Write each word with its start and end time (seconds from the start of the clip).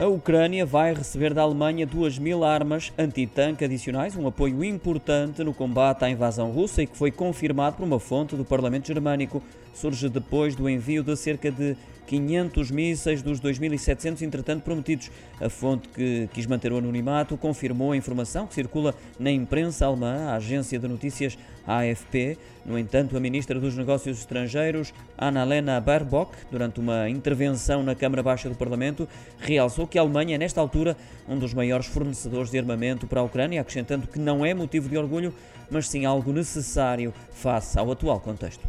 A 0.00 0.06
Ucrânia 0.06 0.66
vai 0.66 0.94
receber 0.94 1.32
da 1.32 1.42
Alemanha 1.42 1.86
2 1.86 2.18
mil 2.18 2.42
armas 2.42 2.92
antitanque 2.98 3.64
adicionais, 3.64 4.16
um 4.16 4.26
apoio 4.26 4.64
importante 4.64 5.44
no 5.44 5.54
combate 5.54 6.04
à 6.04 6.10
invasão 6.10 6.50
russa 6.50 6.82
e 6.82 6.86
que 6.86 6.96
foi 6.96 7.10
confirmado 7.10 7.76
por 7.76 7.84
uma 7.84 8.00
fonte 8.00 8.34
do 8.34 8.44
Parlamento 8.44 8.88
Germânico. 8.88 9.42
Surge 9.74 10.08
depois 10.08 10.56
do 10.56 10.68
envio 10.68 11.02
de 11.04 11.14
cerca 11.14 11.52
de 11.52 11.76
500 12.06 12.70
mísseis 12.70 13.22
dos 13.22 13.40
2.700 13.40 14.22
entretanto 14.22 14.62
prometidos. 14.62 15.10
A 15.40 15.48
fonte 15.48 15.88
que 15.88 16.28
quis 16.32 16.46
manter 16.46 16.72
o 16.72 16.78
anonimato 16.78 17.36
confirmou 17.36 17.92
a 17.92 17.96
informação 17.96 18.46
que 18.46 18.54
circula 18.54 18.94
na 19.18 19.30
imprensa 19.30 19.86
alemã, 19.86 20.28
a 20.28 20.36
agência 20.36 20.78
de 20.78 20.88
notícias 20.88 21.38
AFP. 21.66 22.36
No 22.64 22.78
entanto, 22.78 23.16
a 23.16 23.20
ministra 23.20 23.58
dos 23.58 23.76
Negócios 23.76 24.18
Estrangeiros, 24.18 24.92
Annalena 25.18 25.80
Baerbock, 25.80 26.36
durante 26.50 26.78
uma 26.78 27.08
intervenção 27.08 27.82
na 27.82 27.94
Câmara 27.94 28.22
Baixa 28.22 28.48
do 28.48 28.54
Parlamento, 28.54 29.08
realçou 29.38 29.86
que 29.86 29.98
a 29.98 30.02
Alemanha 30.02 30.36
é, 30.36 30.38
nesta 30.38 30.60
altura, 30.60 30.96
um 31.28 31.38
dos 31.38 31.52
maiores 31.52 31.86
fornecedores 31.86 32.50
de 32.50 32.58
armamento 32.58 33.06
para 33.06 33.20
a 33.20 33.24
Ucrânia, 33.24 33.60
acrescentando 33.60 34.06
que 34.06 34.18
não 34.18 34.44
é 34.44 34.54
motivo 34.54 34.88
de 34.88 34.96
orgulho, 34.96 35.34
mas 35.70 35.88
sim 35.88 36.04
algo 36.04 36.32
necessário 36.32 37.12
face 37.30 37.78
ao 37.78 37.90
atual 37.90 38.20
contexto. 38.20 38.66